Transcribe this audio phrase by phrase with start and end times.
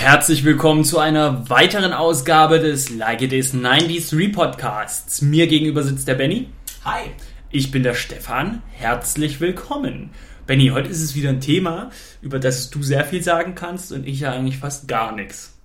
[0.00, 5.20] Herzlich willkommen zu einer weiteren Ausgabe des Like It Is 93 Podcasts.
[5.20, 6.48] Mir gegenüber sitzt der Benny.
[6.86, 7.10] Hi.
[7.50, 8.62] Ich bin der Stefan.
[8.70, 10.08] Herzlich willkommen.
[10.46, 11.90] Benny, heute ist es wieder ein Thema,
[12.22, 15.58] über das du sehr viel sagen kannst und ich ja eigentlich fast gar nichts.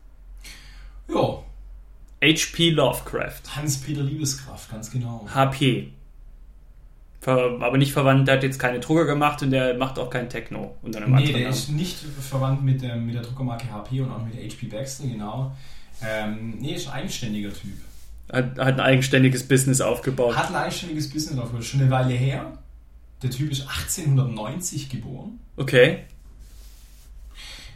[1.08, 1.41] Ja,
[2.22, 2.72] H.P.
[2.72, 3.55] Lovecraft.
[3.55, 5.26] Hans-Peter Liebeskraft, ganz genau.
[5.34, 5.94] HP.
[7.27, 10.75] Aber nicht verwandt, der hat jetzt keine Drucker gemacht und der macht auch kein Techno
[10.81, 11.49] unter einem Nee, der Namen.
[11.49, 15.07] ist nicht verwandt mit der, mit der Druckermarke HP und auch mit der HP Baxter,
[15.07, 15.55] genau.
[16.03, 17.73] Ähm, nee, ist ein eigenständiger Typ.
[18.31, 20.35] Hat, hat ein eigenständiges Business aufgebaut.
[20.35, 22.57] Hat ein eigenständiges Business aufgehört, schon eine Weile her.
[23.23, 25.39] Der Typ ist 1890 geboren.
[25.57, 25.99] Okay.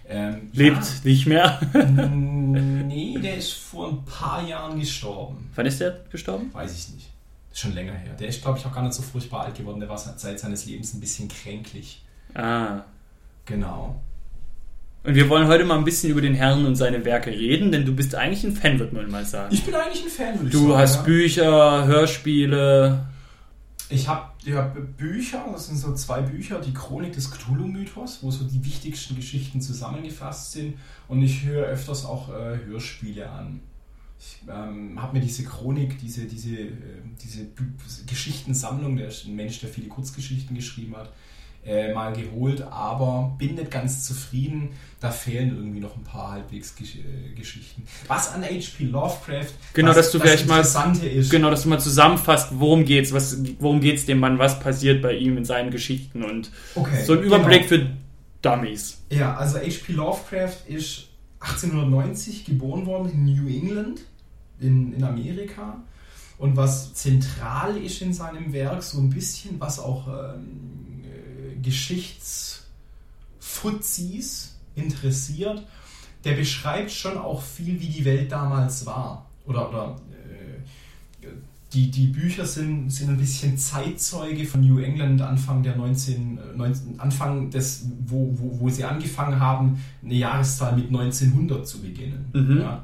[0.07, 1.59] Ähm, Lebt nicht mehr.
[1.73, 5.49] Ja, nee, der ist vor ein paar Jahren gestorben.
[5.55, 6.49] Wann ist der gestorben?
[6.51, 7.09] Weiß ich nicht.
[7.51, 8.13] Ist schon länger her.
[8.19, 9.79] Der ist, glaube ich, auch gar nicht so furchtbar alt geworden.
[9.79, 12.03] Der war seit seines Lebens ein bisschen kränklich.
[12.35, 12.81] Ah.
[13.45, 13.99] Genau.
[15.03, 17.85] Und wir wollen heute mal ein bisschen über den Herrn und seine Werke reden, denn
[17.85, 19.53] du bist eigentlich ein Fan, würde man mal sagen.
[19.53, 20.77] Ich bin eigentlich ein Fan, würde ich Du sagen.
[20.77, 21.01] hast ja.
[21.03, 23.05] Bücher, Hörspiele.
[23.91, 28.43] Ich habe hab Bücher, das sind so zwei Bücher, die Chronik des Cthulhu-Mythos, wo so
[28.43, 30.75] die wichtigsten Geschichten zusammengefasst sind.
[31.07, 33.61] Und ich höre öfters auch äh, Hörspiele an.
[34.19, 36.71] Ich ähm, habe mir diese Chronik, diese, diese, äh,
[37.23, 37.47] diese
[38.05, 41.11] Geschichtensammlung, der ist ein Mensch, der viele Kurzgeschichten geschrieben hat,
[41.65, 44.69] äh, mal geholt, aber bin nicht ganz zufrieden.
[44.99, 47.83] Da fehlen irgendwie noch ein paar halbwegs Gesch äh, Geschichten.
[48.07, 48.85] Was an H.P.
[48.85, 51.29] Lovecraft Genau, was, dass du vielleicht mal- ist.
[51.29, 55.13] Genau, dass du mal zusammenfasst, worum geht's, was, worum geht's dem Mann, was passiert bei
[55.15, 57.83] ihm in seinen Geschichten und Okay, so ein Überblick genau.
[57.85, 57.89] für
[58.41, 59.01] Dummies.
[59.09, 59.93] Ja, also H.P.
[59.93, 61.07] Lovecraft ist
[61.39, 64.01] 1890 geboren worden in New England
[64.59, 65.81] in, in Amerika.
[66.37, 74.55] Und was zentral ist in seinem Werk, so ein bisschen, was auch ähm, äh, Geschichtsfuzis
[74.75, 75.65] interessiert,
[76.23, 79.25] der beschreibt schon auch viel, wie die Welt damals war.
[79.45, 79.95] Oder, oder
[81.73, 86.57] die, die Bücher sind, sind ein bisschen Zeitzeuge von New England Anfang der 19, äh,
[86.57, 92.25] 19 Anfang des, wo, wo, wo sie angefangen haben, eine Jahreszahl mit 1900 zu beginnen.
[92.33, 92.61] Mhm.
[92.61, 92.83] Ja.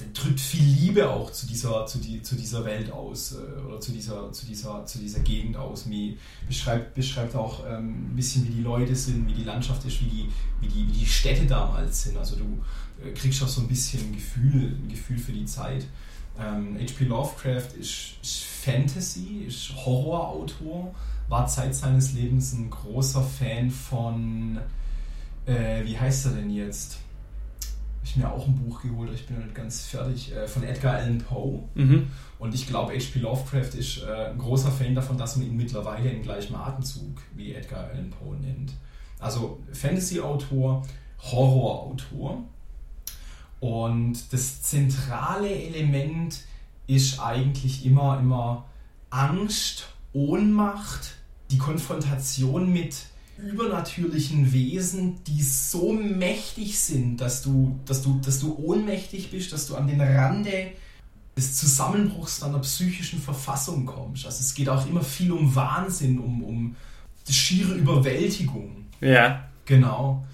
[0.00, 3.78] Der drückt viel Liebe auch zu dieser, zu, die, zu dieser Welt aus äh, oder
[3.78, 5.88] zu dieser, zu, dieser, zu dieser Gegend aus.
[5.90, 6.16] Wie,
[6.48, 10.06] beschreibt, beschreibt auch ähm, ein bisschen, wie die Leute sind, wie die Landschaft ist, wie
[10.06, 10.28] die,
[10.62, 12.16] wie die, wie die Städte damals sind.
[12.16, 12.64] Also du
[13.04, 15.84] äh, kriegst auch so ein bisschen ein Gefühl, ein Gefühl für die Zeit.
[16.38, 17.04] Ähm, H.P.
[17.04, 20.94] Lovecraft ist, ist Fantasy, ist Horrorautor,
[21.28, 24.58] war Zeit seines Lebens ein großer Fan von,
[25.46, 26.98] äh, wie heißt er denn jetzt?
[27.60, 30.62] Hab Ich mir auch ein Buch geholt, ich bin noch nicht ganz fertig, äh, von
[30.62, 31.62] Edgar Allan Poe.
[31.74, 32.08] Mhm.
[32.38, 33.20] Und ich glaube, H.P.
[33.20, 37.54] Lovecraft ist äh, ein großer Fan davon, dass man ihn mittlerweile im gleichen Atemzug wie
[37.54, 38.72] Edgar Allan Poe nennt.
[39.20, 40.82] Also Fantasy-Autor,
[41.20, 42.42] Horror-Autor.
[43.62, 46.40] Und das zentrale Element
[46.88, 48.64] ist eigentlich immer, immer
[49.08, 51.14] Angst, Ohnmacht,
[51.52, 52.96] die Konfrontation mit
[53.38, 59.68] übernatürlichen Wesen, die so mächtig sind, dass du, dass du, dass du ohnmächtig bist, dass
[59.68, 60.72] du an den Rande
[61.36, 64.26] des Zusammenbruchs deiner psychischen Verfassung kommst.
[64.26, 66.76] Also es geht auch immer viel um Wahnsinn, um, um
[67.28, 68.86] die schiere Überwältigung.
[69.00, 69.44] Ja.
[69.66, 70.26] Genau.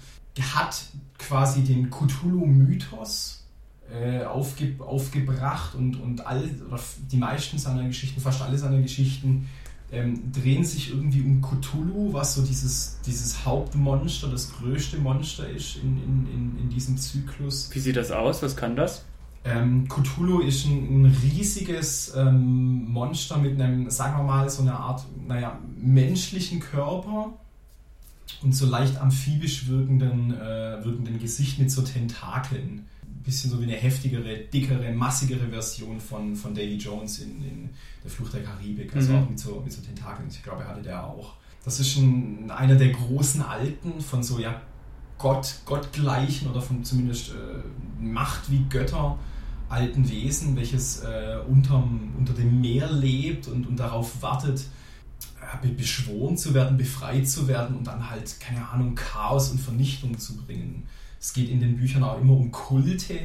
[0.55, 0.81] Hat
[1.19, 3.45] quasi den Cthulhu-Mythos
[3.91, 6.79] äh, aufge aufgebracht und, und all, oder
[7.11, 9.47] die meisten seiner Geschichten, fast alle seiner Geschichten,
[9.91, 15.77] ähm, drehen sich irgendwie um Cthulhu, was so dieses, dieses Hauptmonster, das größte Monster ist
[15.77, 17.69] in, in, in, in diesem Zyklus.
[17.73, 18.43] Wie sieht das aus?
[18.43, 19.05] Was kann das?
[19.43, 24.79] Ähm, Cthulhu ist ein, ein riesiges ähm, Monster mit einem, sagen wir mal, so einer
[24.79, 27.33] Art, naja, menschlichen Körper
[28.41, 32.85] und so leicht amphibisch wirkenden, äh, wirkenden Gesicht mit so Tentakeln.
[33.03, 37.69] Ein bisschen so wie eine heftigere, dickere, massigere Version von, von Davy Jones in, in
[38.03, 38.95] Der Fluch der Karibik.
[38.95, 39.19] Also Mhm.
[39.23, 40.27] auch mit so, mit so Tentakeln.
[40.29, 41.33] Ich glaube, er hatte der auch.
[41.65, 44.61] Das ist ein, einer der großen Alten von so, ja,
[45.17, 49.19] Gott, gottgleichen oder von zumindest äh, Macht wie Götter
[49.67, 54.63] alten Wesen, welches äh, unterm, unter dem Meer lebt und, und darauf wartet,
[55.77, 60.37] beschworen zu werden, befreit zu werden und dann halt, keine Ahnung, Chaos und Vernichtung zu
[60.37, 60.83] bringen.
[61.19, 63.19] Es geht in den Büchern auch immer um Kulte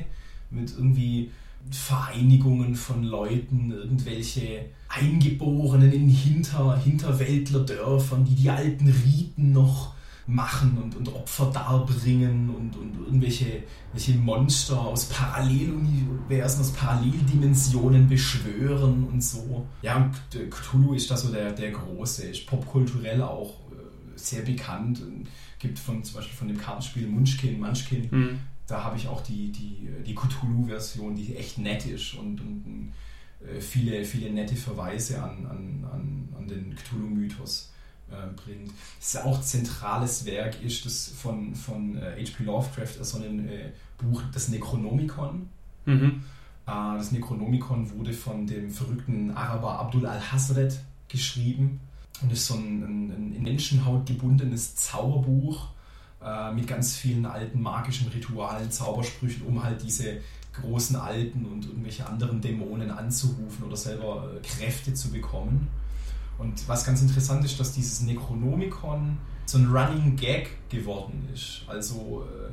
[0.50, 1.30] mit irgendwie
[1.70, 9.93] Vereinigungen von Leuten, irgendwelche Eingeborenen in Hinter, Hinterwäldlerdörfern, die die alten Riten noch
[10.26, 13.62] machen und, und Opfer darbringen und, und irgendwelche
[13.92, 19.66] welche Monster aus Paralleluniversen, aus Paralleldimensionen beschwören und so.
[19.82, 25.02] Ja, und Cthulhu ist da so der, der Große, ist popkulturell auch äh, sehr bekannt.
[25.02, 25.28] Und
[25.58, 28.38] gibt von, zum Beispiel von dem Kartenspiel Munchkin, Munchkin, Hm.
[28.66, 32.92] Da habe ich auch die, die, die Cthulhu-Version, die echt nett ist und, und
[33.46, 37.73] äh, viele, viele nette Verweise an, an, an, an den Cthulhu-Mythos
[38.36, 38.72] bringt.
[38.98, 42.42] Das ist auch zentrales Werk ist das von, von H.P.
[42.42, 45.48] Äh, Lovecraft, so ein äh, Buch, das Necronomicon.
[45.86, 46.22] Mhm.
[46.66, 50.78] Äh, das Necronomicon wurde von dem verrückten Araber Abdul al-Hasred
[51.08, 51.80] geschrieben
[52.22, 55.68] und ist so ein, ein, ein in Menschenhaut gebundenes Zauberbuch
[56.22, 60.20] äh, mit ganz vielen alten magischen Ritualen, Zaubersprüchen, um halt diese
[60.60, 65.68] großen Alten und irgendwelche anderen Dämonen anzurufen oder selber äh, Kräfte zu bekommen.
[66.38, 71.62] Und was ganz interessant ist, dass dieses Necronomicon so ein Running Gag geworden ist.
[71.66, 72.52] Also äh,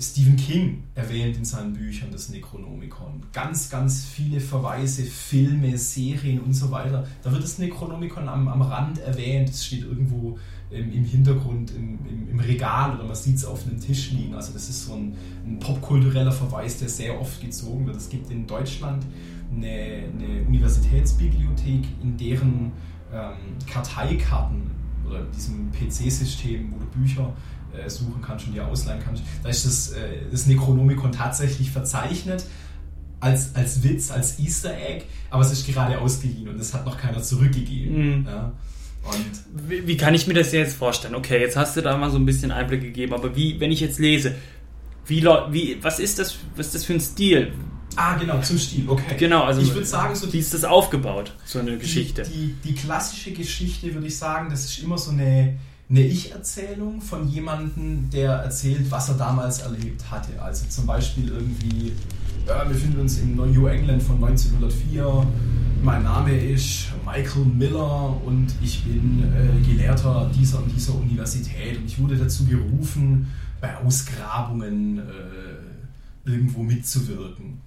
[0.00, 3.22] Stephen King erwähnt in seinen Büchern das Necronomicon.
[3.32, 7.06] Ganz, ganz viele Verweise, Filme, Serien und so weiter.
[7.22, 9.50] Da wird das Necronomicon am, am Rand erwähnt.
[9.50, 10.38] Es steht irgendwo
[10.70, 14.34] im, im Hintergrund im, im, im, Regal oder man sieht es auf einem Tisch liegen.
[14.34, 15.14] Also das ist so ein,
[15.46, 17.96] ein popkultureller Verweis, der sehr oft gezogen wird.
[17.96, 19.04] Es gibt in Deutschland
[19.54, 22.72] eine, eine Universitätsbibliothek, in deren
[23.14, 24.70] ähm, Karteikarten
[25.06, 27.32] oder diesem PC-System, wo du Bücher
[27.72, 32.44] äh, suchen kannst und dir ausleihen kannst, da ist das, äh, das Necronomicon tatsächlich verzeichnet
[33.20, 36.98] als, als Witz, als Easter Egg, aber es ist gerade ausgeliehen und es hat noch
[36.98, 38.20] keiner zurückgegeben.
[38.20, 38.26] Mhm.
[38.26, 38.52] Ja.
[39.04, 41.14] Und wie, wie, kann ich mir das jetzt vorstellen?
[41.14, 43.80] Okay, jetzt hast du da mal so ein bisschen Einblick gegeben, aber wie, wenn ich
[43.80, 44.34] jetzt lese,
[45.06, 47.52] wie, wie, was, ist das, was ist das für ein Stil?
[47.96, 49.16] Ah, genau, zum Stil, okay.
[49.18, 52.22] Genau, also ich würde sagen, so wie ist das aufgebaut, so eine Geschichte?
[52.22, 55.56] Die, die, klassische Geschichte, würde ich sagen, das ist immer so eine,
[55.88, 60.40] eine Ich-Erzählung von jemandem, der erzählt, was er damals erlebt hatte.
[60.42, 61.92] Also zum Beispiel irgendwie,
[62.46, 65.26] ja, wir befinden uns in New England von 1904,
[65.84, 71.84] mein Name ist Michael Miller und ich bin äh, Gelehrter dieser und dieser Universität und
[71.84, 73.30] ich wurde dazu gerufen,
[73.60, 77.60] bei Ausgrabungen äh, irgendwo mitzuwirken.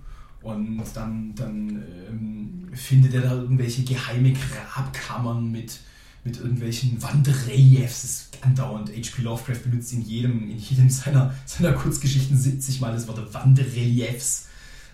[0.56, 5.80] Und dann, dann ähm, findet er da irgendwelche geheime Grabkammern mit,
[6.24, 8.02] mit irgendwelchen Wandreliefs.
[8.02, 8.90] Das ist andauernd.
[8.90, 9.24] H.P.
[9.24, 14.48] Lovecraft benutzt in jedem, in jedem seiner, seiner Kurzgeschichten 70 Mal das Wort Wandreliefs,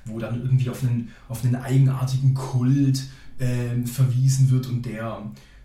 [0.06, 3.04] wo dann irgendwie auf einen, auf einen eigenartigen Kult
[3.40, 5.22] ähm, verwiesen wird und der,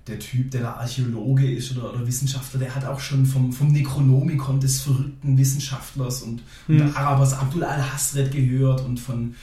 [0.06, 3.68] der Typ, der da Archäologe ist oder, oder, Wissenschaftler, der hat auch schon vom, vom
[3.68, 6.80] Necronomicon des verrückten Wissenschaftlers und, hm.
[6.80, 9.34] und Arabers Abdul al-Hasred gehört und von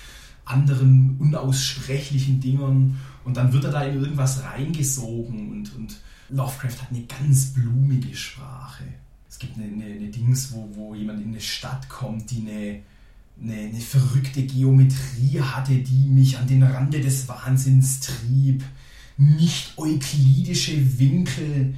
[0.46, 5.98] anderen unaussprechlichen Dingern und dann wird er da in irgendwas reingesogen und, und
[6.30, 8.84] Lovecraft hat eine ganz blumige Sprache.
[9.30, 12.80] Es gibt eine, eine, eine Dings, wo, wo jemand in eine Stadt kommt, die eine,
[13.42, 18.64] eine, eine verrückte Geometrie hatte, die mich an den Rande des Wahnsinns trieb.
[19.18, 21.74] Nicht euklidische Winkel,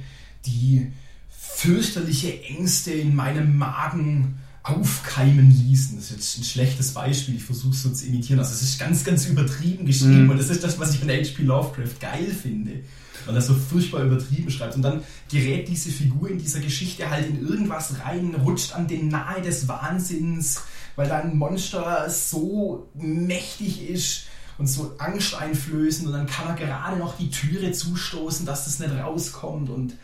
[0.46, 0.92] die
[1.30, 4.38] fürchterliche Ängste in meinem Magen
[4.68, 5.96] aufkeimen ließen.
[5.96, 8.38] Das ist jetzt ein schlechtes Beispiel, ich versuche es so zu imitieren.
[8.38, 10.30] Also es ist ganz, ganz übertrieben geschrieben mhm.
[10.30, 11.42] und das ist das, was ich von H.P.
[11.42, 12.80] Lovecraft geil finde.
[13.26, 14.76] Weil er so furchtbar übertrieben schreibt.
[14.76, 19.08] Und dann gerät diese Figur in dieser Geschichte halt in irgendwas rein, rutscht an den
[19.08, 20.62] Nahe des Wahnsinns,
[20.96, 24.22] weil da ein Monster so mächtig ist
[24.58, 28.92] und so angsteinflößend und dann kann er gerade noch die Türe zustoßen, dass das nicht
[28.92, 29.94] rauskommt und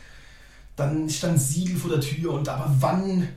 [0.76, 3.28] dann stand Siegel vor der Tür und aber wann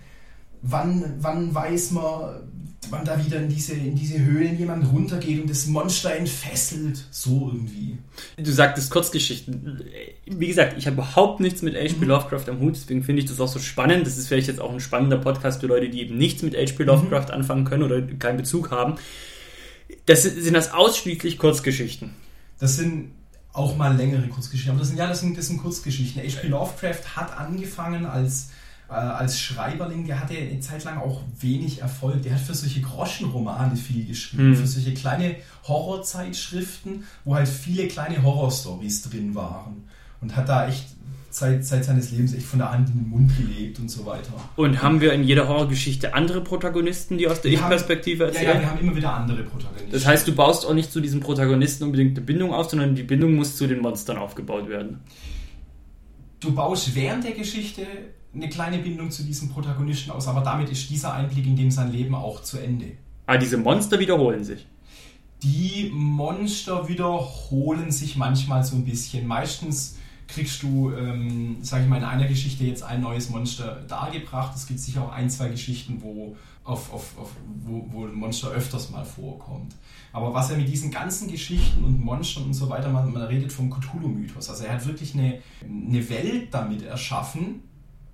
[0.61, 2.47] wann, wann weiß man,
[2.89, 7.05] wann da wieder in diese, in diese Höhlen jemand runtergeht und das Monster entfesselt.
[7.11, 7.97] So irgendwie.
[8.37, 9.83] Du sagtest Kurzgeschichten.
[10.25, 11.95] Wie gesagt, ich habe überhaupt nichts mit H.P.
[12.01, 12.07] Mhm.
[12.07, 14.05] Lovecraft am Hut, deswegen finde ich das auch so spannend.
[14.05, 16.83] Das ist vielleicht jetzt auch ein spannender Podcast für Leute, die eben nichts mit H.P.
[16.83, 16.87] Mhm.
[16.87, 17.33] Lovecraft mhm.
[17.33, 18.95] anfangen können oder keinen Bezug haben.
[20.05, 22.11] Das sind, sind das ausschließlich Kurzgeschichten?
[22.59, 23.11] Das sind
[23.53, 24.71] auch mal längere Kurzgeschichten.
[24.71, 26.21] Aber das sind ja, das sind, das sind Kurzgeschichten.
[26.21, 26.47] H.P.
[26.47, 28.49] Lovecraft hat angefangen als
[28.89, 32.21] äh, als Schreiberling, der hatte eine Zeit lang auch wenig Erfolg.
[32.23, 34.55] Der hat für solche Groschenromane viel geschrieben, mhm.
[34.55, 35.35] für solche kleine
[35.67, 39.83] Horrorzeitschriften, wo halt viele kleine Horrorstories drin waren.
[40.21, 40.85] Und hat da echt
[41.29, 44.33] Zeit, Zeit seines Lebens echt von der Hand in den Mund gelebt und so weiter.
[44.55, 48.45] Und haben wir in jeder Horrorgeschichte andere Protagonisten, die aus der Ich-Perspektive erzählen?
[48.45, 49.91] Ja, ja, wir haben immer wieder andere Protagonisten.
[49.91, 53.03] Das heißt, du baust auch nicht zu diesem Protagonisten unbedingt eine Bindung auf, sondern die
[53.03, 55.01] Bindung muss zu den Monstern aufgebaut werden.
[56.39, 57.85] Du baust während der Geschichte
[58.37, 61.91] eine kleine Bindung zu diesem Protagonisten aus, aber damit ist dieser Einblick in dem sein
[61.91, 62.93] Leben auch zu Ende.
[63.25, 64.65] Ah, diese Monster wiederholen sich.
[65.43, 69.27] Die Monster wiederholen sich manchmal so ein bisschen.
[69.27, 74.55] Meistens kriegst du, ähm, sage ich mal, in einer Geschichte jetzt ein neues Monster dargebracht.
[74.55, 77.31] Es gibt sicher auch ein, zwei Geschichten, wo, auf, auf, auf,
[77.63, 79.75] wo, wo ein Monster öfters mal vorkommt.
[80.11, 83.51] Aber was er mit diesen ganzen Geschichten und Monstern und so weiter, man, man redet
[83.51, 84.49] vom Cthulhu-Mythos.
[84.49, 87.61] Also er hat wirklich eine, eine Welt damit erschaffen,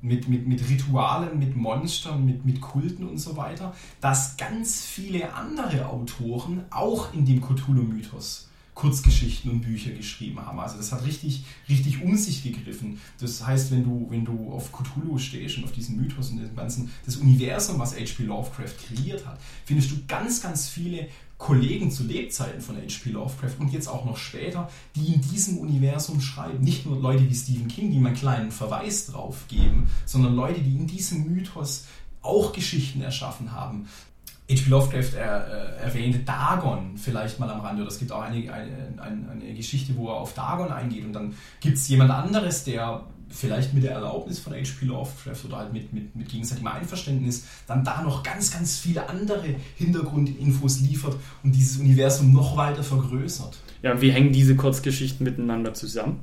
[0.03, 5.33] mit, mit, mit Ritualen, mit Monstern, mit, mit Kulten und so weiter, dass ganz viele
[5.33, 10.59] andere Autoren auch in dem Cthulhu-Mythos Kurzgeschichten und Bücher geschrieben haben.
[10.59, 12.99] Also das hat richtig, richtig um sich gegriffen.
[13.19, 16.55] Das heißt, wenn du, wenn du auf Cthulhu stehst und auf diesen Mythos und dem
[16.55, 18.23] ganzen, das Universum, was H.P.
[18.23, 21.07] Lovecraft kreiert hat, findest du ganz, ganz viele
[21.43, 23.09] Kollegen zu Lebzeiten von H.P.
[23.09, 26.63] Lovecraft und jetzt auch noch später, die in diesem Universum schreiben.
[26.63, 30.73] Nicht nur Leute wie Stephen King, die einen kleinen Verweis drauf geben, sondern Leute, die
[30.73, 31.87] in diesem Mythos
[32.21, 33.89] auch Geschichten erschaffen haben.
[34.49, 34.69] H.P.
[34.69, 39.01] Lovecraft er, äh, erwähnte Dagon vielleicht mal am Rande, oder es gibt auch eine, eine,
[39.01, 43.03] eine, eine Geschichte, wo er auf Dagon eingeht und dann gibt es jemand anderes, der
[43.33, 44.85] vielleicht mit der Erlaubnis von H.P.
[44.85, 49.55] Lovecraft oder halt mit, mit, mit gegenseitigem Einverständnis dann da noch ganz, ganz viele andere
[49.75, 53.57] Hintergrundinfos liefert und dieses Universum noch weiter vergrößert.
[53.81, 56.19] Ja, wie hängen diese Kurzgeschichten miteinander zusammen?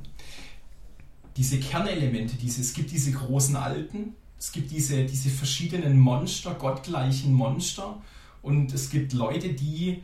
[1.37, 7.33] Diese Kernelemente, diese, es gibt diese großen Alten, es gibt diese, diese verschiedenen Monster, gottgleichen
[7.33, 8.01] Monster
[8.41, 10.01] und es gibt Leute, die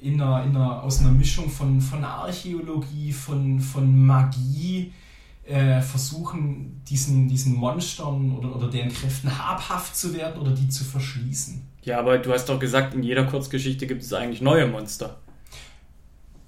[0.00, 4.92] in einer, in einer, aus einer Mischung von, von Archäologie, von, von Magie,
[5.46, 10.84] äh, versuchen, diesen, diesen Monstern oder, oder deren Kräften habhaft zu werden oder die zu
[10.84, 11.62] verschließen.
[11.82, 15.18] Ja, aber du hast doch gesagt, in jeder Kurzgeschichte gibt es eigentlich neue Monster.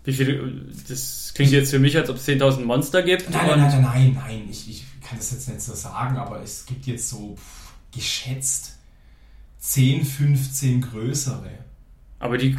[0.05, 0.64] Wie viele.
[0.88, 3.31] Das klingt jetzt für mich, als ob es 10.000 Monster gibt.
[3.31, 4.49] Nein, nein, nein, nein, nein.
[4.50, 8.78] Ich, ich kann das jetzt nicht so sagen, aber es gibt jetzt so pff, geschätzt
[9.59, 11.50] 10, 15 größere.
[12.20, 12.56] Aber die,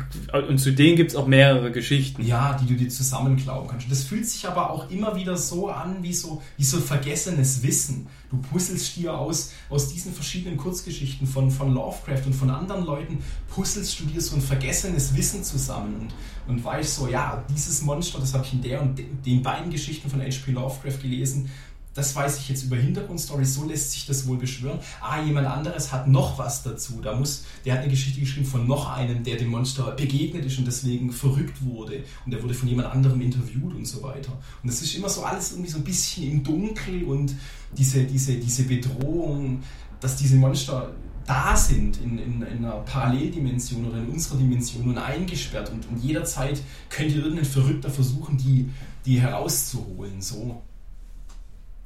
[0.48, 2.24] und zu denen gibt es auch mehrere Geschichten.
[2.24, 3.92] Ja, die du dir zusammenklauben kannst.
[3.92, 8.08] Das fühlt sich aber auch immer wieder so an, wie so, wie so vergessenes Wissen.
[8.32, 13.18] Du puzzelst dir aus, aus diesen verschiedenen Kurzgeschichten von, von Lovecraft und von anderen Leuten,
[13.54, 16.14] puzzelst du dir so ein vergessenes Wissen zusammen und,
[16.48, 20.10] und weißt so, ja, dieses Monster, das habe ich in der und den beiden Geschichten
[20.10, 20.52] von H.P.
[20.52, 21.50] Lovecraft gelesen
[21.96, 24.80] das weiß ich jetzt über Hintergrundstories, so lässt sich das wohl beschwören.
[25.02, 27.02] Ah, jemand anderes hat noch was dazu.
[27.02, 30.60] Da muss, der hat eine Geschichte geschrieben von noch einem, der dem Monster begegnet ist
[30.60, 32.04] und deswegen verrückt wurde.
[32.26, 34.32] Und der wurde von jemand anderem interviewt und so weiter.
[34.62, 37.36] Und das ist immer so alles irgendwie so ein bisschen im Dunkel und
[37.76, 39.64] diese, diese, diese Bedrohung,
[40.00, 40.94] dass diese Monster
[41.26, 46.04] da sind in, in, in, einer Paralleldimension oder in unserer Dimension und eingesperrt und, und
[46.04, 48.70] jederzeit könnte irgendein Verrückter versuchen, die,
[49.06, 50.22] die herauszuholen.
[50.22, 50.64] So.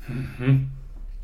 [0.07, 0.69] Mhm.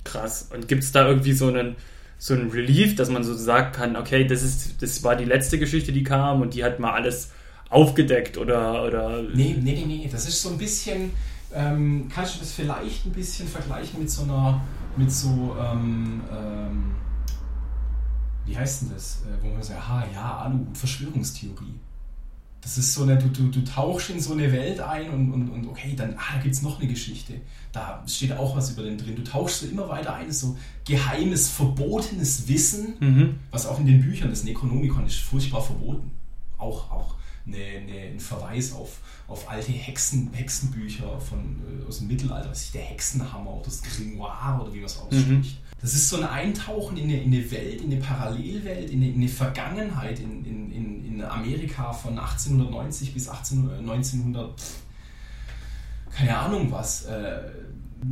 [0.04, 0.50] Krass.
[0.54, 1.76] Und gibt es da irgendwie so einen,
[2.18, 5.60] so einen Relief, dass man so sagen kann, okay, das, ist, das war die letzte
[5.60, 7.32] Geschichte, die kam und die hat mal alles
[7.70, 8.84] aufgedeckt oder.
[8.84, 10.10] oder nee, nee, nee, nee.
[10.12, 11.12] Das ist so ein bisschen.
[11.54, 14.62] Ähm, kannst du das vielleicht ein bisschen vergleichen mit so einer.
[14.98, 15.56] mit so.
[15.60, 16.96] Ähm, ähm,
[18.46, 19.22] wie heißt denn das?
[19.26, 21.76] Äh, wo man sagt, aha, ja, Alu, Verschwörungstheorie.
[22.70, 25.50] Das ist so eine, du, du, du tauchst in so eine Welt ein und, und,
[25.50, 27.34] und okay, dann, ah, da gibt es noch eine Geschichte.
[27.72, 29.16] Da steht auch was über den drin.
[29.16, 33.40] Du tauchst so immer weiter ein, so geheimes, verbotenes Wissen, mhm.
[33.50, 36.12] was auch in den Büchern des Necronomicon ist furchtbar verboten.
[36.60, 37.16] Auch, auch
[37.48, 42.66] eine, eine, ein Verweis auf, auf alte Hexen, Hexenbücher von, äh, aus dem Mittelalter, was
[42.66, 45.28] ist der Hexenhammer oder das Grimoire oder wie man es ausspricht.
[45.28, 45.69] Mhm.
[45.82, 49.12] Das ist so ein Eintauchen in eine, in eine Welt, in eine Parallelwelt, in eine,
[49.12, 50.72] in eine Vergangenheit in, in,
[51.06, 54.62] in, Amerika von 1890 bis 18, 1900,
[56.12, 57.06] keine Ahnung was.
[57.06, 57.40] Äh,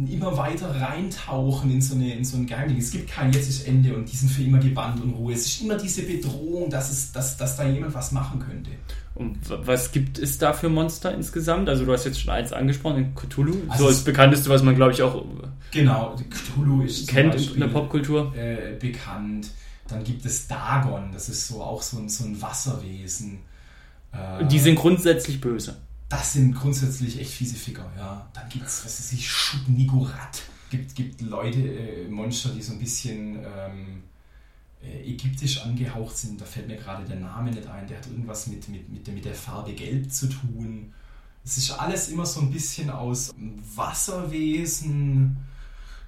[0.10, 2.77] immer weiter reintauchen in so, eine, in so ein Geheimding.
[2.77, 5.34] Es gibt kein Jetzt ist Ende und die sind für immer gebannt und Ruhe.
[5.34, 8.72] Es ist immer diese Bedrohung, dass, es, dass, dass da jemand was machen könnte.
[9.15, 11.70] Und was gibt es da für Monster insgesamt?
[11.70, 13.56] Also du hast jetzt schon eins angesprochen, Cthulhu.
[13.67, 15.25] Also so das bekannteste, was man glaube ich auch
[15.72, 18.36] genau, Cthulhu ist kennt Beispiel, in der Popkultur.
[18.36, 19.50] Äh, bekannt.
[19.88, 23.39] Dann gibt es Dagon, das ist so auch so ein, so ein Wasserwesen.
[24.12, 25.77] Äh, die sind grundsätzlich böse.
[26.10, 28.30] Das sind grundsätzlich echt fiese Ficker, ja.
[28.34, 30.44] Dann gibt es, was weiß ich, Schubnigurat.
[30.70, 34.04] Gibt, gibt Leute, äh, Monster, die so ein bisschen ähm,
[34.82, 36.40] äh, ägyptisch angehaucht sind.
[36.40, 37.88] Da fällt mir gerade der Name nicht ein.
[37.88, 40.94] Der hat irgendwas mit, mit, mit, der, mit der Farbe Gelb zu tun.
[41.44, 43.34] Es ist alles immer so ein bisschen aus
[43.76, 45.38] Wasserwesen,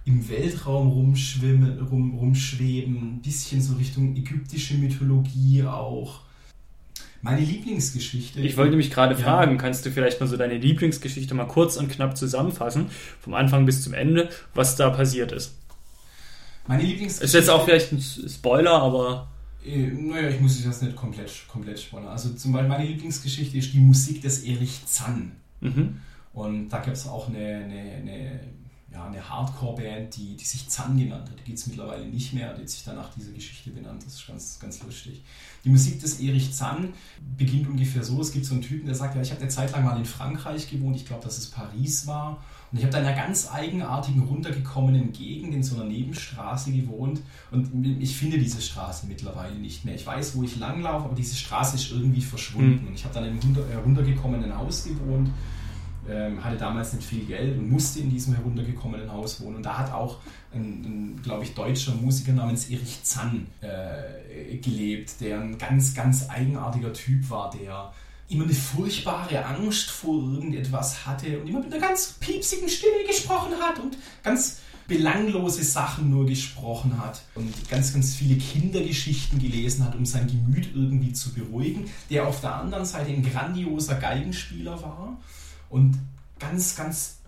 [0.05, 6.21] im Weltraum rumschwimmen, rum, rumschweben, ein bisschen so Richtung ägyptische Mythologie auch.
[7.21, 8.39] Meine Lieblingsgeschichte.
[8.39, 9.19] Ich wollte mich gerade ja.
[9.19, 13.65] fragen, kannst du vielleicht mal so deine Lieblingsgeschichte mal kurz und knapp zusammenfassen, vom Anfang
[13.65, 15.55] bis zum Ende, was da passiert ist?
[16.67, 17.25] Meine Lieblingsgeschichte.
[17.25, 19.27] Ist jetzt auch vielleicht ein Spoiler, aber.
[19.65, 22.09] Äh, naja, ich muss das nicht komplett, komplett spoilern.
[22.09, 25.33] Also zum Beispiel meine Lieblingsgeschichte ist die Musik des Erich Zann.
[25.59, 25.99] Mhm.
[26.33, 28.28] Und da gibt es auch eine, eine, eine,
[28.99, 31.39] ja, eine Hardcore-Band, die, die sich Zan genannt hat.
[31.39, 34.03] Die gibt es mittlerweile nicht mehr, die hat sich dann nach dieser Geschichte benannt.
[34.05, 35.23] Das ist ganz, ganz lustig.
[35.63, 36.93] Die Musik des Erich Zan
[37.37, 38.19] beginnt ungefähr so.
[38.21, 40.05] Es gibt so einen Typen, der sagt, ja, ich habe eine Zeit lang mal in
[40.05, 42.43] Frankreich gewohnt, ich glaube, dass es Paris war.
[42.71, 47.21] Und ich habe da in einer ganz eigenartigen, runtergekommenen Gegend in so einer Nebenstraße gewohnt.
[47.49, 49.95] Und ich finde diese Straße mittlerweile nicht mehr.
[49.95, 52.83] Ich weiß, wo ich langlaufe, aber diese Straße ist irgendwie verschwunden.
[52.83, 52.87] Mhm.
[52.89, 55.29] Und ich habe dann in einem äh, runtergekommenen Haus gewohnt
[56.09, 59.57] ähm, hatte damals nicht viel Geld und musste in diesem heruntergekommenen Haus wohnen.
[59.57, 60.17] Und da hat auch
[60.53, 66.29] ein, ein glaube ich, deutscher Musiker namens Erich Zann äh, gelebt, der ein ganz, ganz
[66.29, 67.93] eigenartiger Typ war, der
[68.29, 73.53] immer eine furchtbare Angst vor irgendetwas hatte und immer mit einer ganz piepsigen Stimme gesprochen
[73.59, 79.95] hat und ganz belanglose Sachen nur gesprochen hat und ganz, ganz viele Kindergeschichten gelesen hat,
[79.95, 85.17] um sein Gemüt irgendwie zu beruhigen, der auf der anderen Seite ein grandioser Geigenspieler war
[85.69, 85.97] und
[86.39, 87.19] ganz, ganz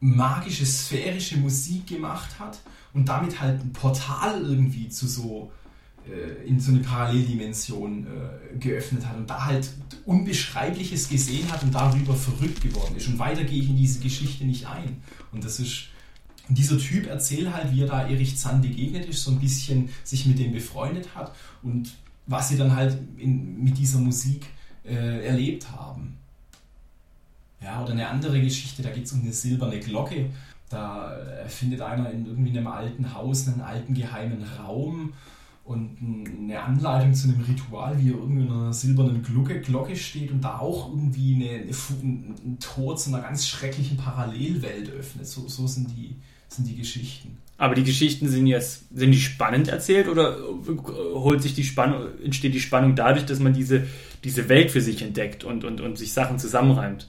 [0.00, 2.60] magische, sphärische Musik gemacht hat
[2.92, 5.50] und damit halt ein Portal irgendwie zu so
[6.06, 9.68] äh, in so eine Paralleldimension äh, geöffnet hat und da halt
[10.04, 13.08] Unbeschreibliches gesehen hat und darüber verrückt geworden ist.
[13.08, 15.02] Und weiter gehe ich in diese Geschichte nicht ein.
[15.32, 15.88] Und das ist
[16.48, 20.26] dieser Typ erzählt halt, wie er da Erich Zahn begegnet ist, so ein bisschen sich
[20.26, 21.92] mit dem befreundet hat und
[22.26, 24.46] was sie dann halt in, mit dieser Musik
[24.84, 26.18] äh, erlebt haben.
[27.62, 30.30] Ja, oder eine andere Geschichte, da geht es um eine silberne Glocke.
[30.68, 35.12] Da findet einer in irgendwie einem alten Haus einen alten geheimen Raum
[35.66, 35.96] und
[36.38, 40.42] eine Anleitung zu einem Ritual, wie er irgendwie in einer silbernen Glocke, Glocke steht und
[40.42, 45.26] da auch irgendwie eine, eine, ein Tor zu einer ganz schrecklichen Parallelwelt öffnet.
[45.26, 46.14] So, so sind, die,
[46.48, 47.38] sind die Geschichten.
[47.58, 50.38] Aber die Geschichten sind jetzt, sind die spannend erzählt oder
[51.14, 53.86] holt sich die Spannung, entsteht die Spannung dadurch, dass man diese,
[54.22, 57.08] diese Welt für sich entdeckt und, und, und sich Sachen zusammenreimt?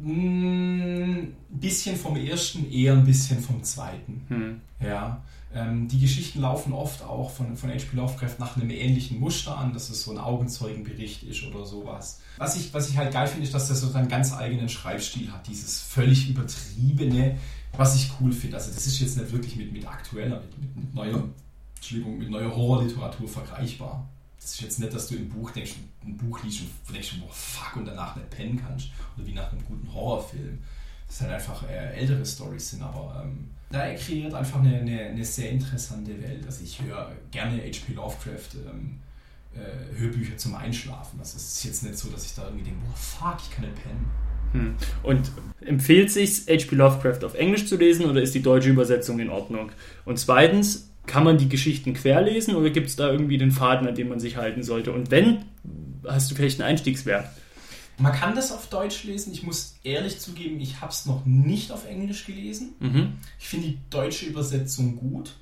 [0.00, 4.24] Ein bisschen vom ersten, eher ein bisschen vom zweiten.
[4.28, 4.60] Hm.
[4.80, 5.22] Ja.
[5.52, 7.96] Ähm, die Geschichten laufen oft auch von, von H.P.
[7.96, 12.20] Lovecraft nach einem ähnlichen Muster an, dass es so ein Augenzeugenbericht ist oder sowas.
[12.36, 15.32] Was ich, was ich halt geil finde, ist, dass das so seinen ganz eigenen Schreibstil
[15.32, 17.38] hat, dieses völlig übertriebene,
[17.76, 18.56] was ich cool finde.
[18.56, 21.24] Also das ist jetzt nicht wirklich mit, mit aktueller, mit, mit, mit neuer,
[21.76, 24.06] Entschuldigung, mit neuer Horrorliteratur vergleichbar.
[24.48, 25.74] Das ist jetzt nicht, dass du im Buch denkst,
[26.06, 28.88] ein Buch liest und denkst, boah, fuck, und danach nicht pennen kannst.
[29.14, 30.58] Oder wie nach einem guten Horrorfilm.
[31.06, 35.24] Das halt einfach äh, ältere Stories sind, aber ähm, da kreiert einfach eine, eine, eine,
[35.24, 36.46] sehr interessante Welt.
[36.46, 37.92] Also ich höre gerne H.P.
[37.92, 39.00] Lovecraft ähm,
[39.54, 41.18] äh, Hörbücher zum Einschlafen.
[41.18, 43.82] Das ist jetzt nicht so, dass ich da irgendwie denke, boah, fuck, ich kann nicht
[43.82, 44.10] pennen.
[44.52, 44.74] Hm.
[45.02, 45.30] Und
[45.60, 46.74] empfiehlt sich H.P.
[46.74, 49.72] Lovecraft auf Englisch zu lesen oder ist die deutsche Übersetzung in Ordnung?
[50.06, 53.96] Und zweitens, kann man die Geschichten querlesen oder gibt es da irgendwie den Faden, an
[53.96, 54.92] dem man sich halten sollte?
[54.92, 55.44] Und wenn,
[56.06, 57.28] hast du vielleicht einen Einstiegswert?
[57.98, 59.32] Man kann das auf Deutsch lesen.
[59.32, 62.74] Ich muss ehrlich zugeben, ich habe es noch nicht auf Englisch gelesen.
[62.78, 63.14] Mhm.
[63.40, 65.32] Ich finde die deutsche Übersetzung gut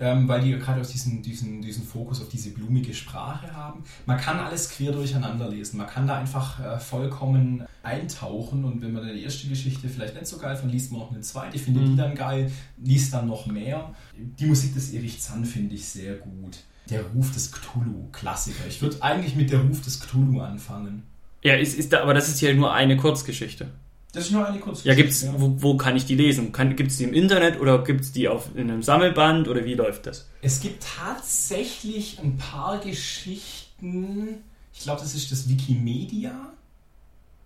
[0.00, 3.84] ähm, weil die gerade aus diesen, diesen, diesen Fokus auf diese blumige Sprache haben.
[4.06, 5.78] Man kann alles quer durcheinander lesen.
[5.78, 10.26] Man kann da einfach äh, vollkommen eintauchen und wenn man die erste Geschichte vielleicht nicht
[10.26, 11.90] so geil fand, liest man noch eine zweite, findet mhm.
[11.90, 12.50] die dann geil,
[12.82, 13.94] liest dann noch mehr.
[14.16, 16.58] Die Musik des Erich Zann finde ich sehr gut.
[16.90, 18.66] Der Ruf des Cthulhu, Klassiker.
[18.68, 21.04] Ich würde eigentlich mit der Ruf des Cthulhu anfangen.
[21.42, 23.68] Ja, ist, ist da, aber das ist ja nur eine Kurzgeschichte.
[24.14, 24.88] Das ist nur eine Kurzgeschichte.
[24.88, 25.34] Ja, gibt's, ja.
[25.36, 26.52] Wo, wo, kann ich die lesen?
[26.52, 29.74] Gibt es die im Internet oder gibt es die auf, in einem Sammelband oder wie
[29.74, 30.28] läuft das?
[30.40, 34.36] Es gibt tatsächlich ein paar Geschichten.
[34.72, 36.32] Ich glaube, das ist das Wikimedia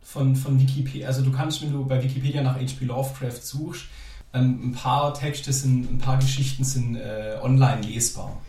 [0.03, 1.07] von, von Wikipedia.
[1.07, 2.85] Also du kannst, wenn du bei Wikipedia nach H.P.
[2.85, 3.85] Lovecraft suchst,
[4.35, 8.41] ähm, ein paar Texte sind, ein paar Geschichten sind äh, online lesbar.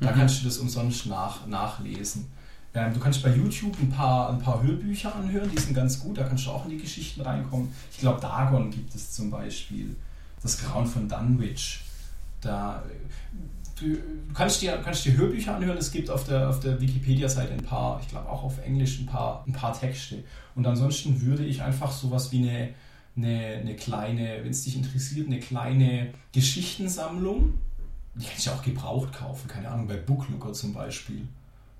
[0.00, 0.16] Da mhm.
[0.16, 2.26] kannst du das umsonst nach, nachlesen.
[2.74, 6.18] Ähm, du kannst bei YouTube ein paar, ein paar Hörbücher anhören, die sind ganz gut,
[6.18, 7.68] da kannst du auch in die Geschichten reinkommen.
[7.92, 9.94] Ich glaube, Dagon gibt es zum Beispiel.
[10.42, 11.84] Das Grauen von Dunwich.
[12.40, 12.82] Da,
[13.80, 13.96] du
[14.34, 18.00] kannst dir, kannst dir Hörbücher anhören, es gibt auf der, auf der Wikipedia-Seite ein paar,
[18.02, 20.24] ich glaube auch auf Englisch ein paar, ein paar Texte.
[20.56, 22.70] Und ansonsten würde ich einfach sowas wie eine,
[23.16, 27.54] eine, eine kleine, wenn es dich interessiert, eine kleine Geschichtensammlung,
[28.16, 31.26] die kannst du auch gebraucht kaufen, keine Ahnung, bei Booklooker zum Beispiel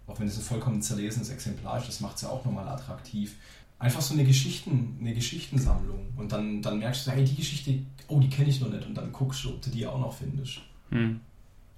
[0.06, 3.36] auch wenn es ein vollkommen zerlesenes Exemplar ist, das macht es ja auch nochmal attraktiv.
[3.78, 6.12] Einfach so eine Geschichten, eine Geschichtensammlung.
[6.16, 8.86] Und dann, dann merkst du, hey, die Geschichte, oh, die kenne ich noch nicht.
[8.86, 10.60] Und dann guckst du, ob du die auch noch findest.
[10.90, 11.20] Hm.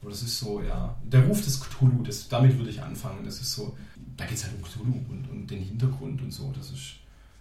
[0.00, 3.24] Aber das ist so, ja, der Ruf des Cthulhu, das, damit würde ich anfangen.
[3.24, 3.76] Das ist so,
[4.16, 6.52] da geht es halt um Cthulhu und, und den Hintergrund und so.
[6.56, 6.96] Das ist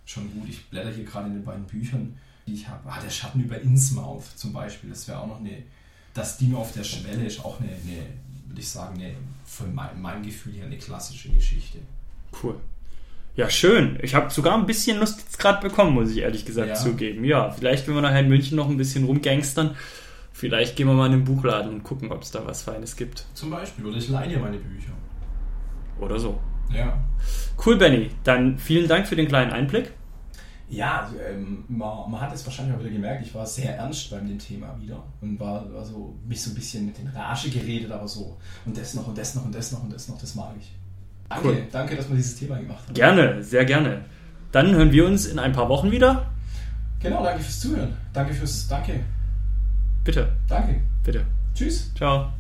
[0.06, 0.48] schon gut.
[0.50, 2.18] Ich blätter hier gerade in den beiden Büchern,
[2.48, 2.90] die ich habe.
[2.90, 5.64] Ah, der Schatten über Innsmouth zum Beispiel, das wäre auch noch eine,
[6.14, 8.08] das Ding auf der Schwelle ist auch eine, eine
[8.56, 9.14] würde ich sagen, eine,
[9.44, 11.80] von meinem Gefühl her eine klassische Geschichte.
[12.42, 12.56] Cool.
[13.36, 14.00] Ja, schön.
[14.02, 16.76] Ich habe sogar ein bisschen Lust jetzt gerade bekommen, muss ich ehrlich gesagt Ja.
[16.76, 17.26] zugeben.
[17.26, 19.76] Ja, vielleicht, wenn wir nachher in München noch ein bisschen rumgangstern,
[20.32, 23.26] vielleicht gehen wir mal in den Buchladen und gucken, ob es da was Feines gibt.
[23.34, 23.86] Zum Beispiel.
[23.86, 24.94] Oder ich leihe dir meine Bücher.
[26.00, 26.40] Oder so.
[26.74, 26.98] Ja.
[27.66, 28.10] Cool, Benny.
[28.24, 29.92] Dann vielen Dank für den kleinen Einblick.
[30.68, 34.10] Ja, also, ähm, man, man hat es wahrscheinlich auch wieder gemerkt, ich war sehr ernst
[34.10, 37.50] beim dem Thema wieder und war, war so, mich so ein bisschen mit den Rage
[37.50, 40.20] geredet, aber so und das noch und das noch und das noch und das noch,
[40.20, 40.72] das mag ich.
[41.30, 41.64] Danke, Cool.
[41.72, 42.94] danke, dass wir dieses Thema gemacht haben.
[42.94, 44.06] Gerne, sehr gerne.
[44.52, 46.32] Dann hören wir uns in ein paar Wochen wieder.
[47.00, 47.94] Genau, danke fürs Zuhören.
[48.14, 49.02] Danke fürs, danke,
[50.04, 50.82] Bitte, danke.
[51.04, 51.26] bitte.
[51.54, 51.92] Tschüss.
[51.96, 52.32] Ciao.